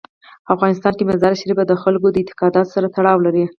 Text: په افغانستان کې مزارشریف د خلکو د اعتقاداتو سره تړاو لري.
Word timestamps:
په 0.45 0.49
افغانستان 0.55 0.93
کې 0.97 1.07
مزارشریف 1.09 1.57
د 1.67 1.73
خلکو 1.83 2.07
د 2.09 2.15
اعتقاداتو 2.21 2.73
سره 2.75 2.87
تړاو 2.95 3.23
لري. 3.25 3.43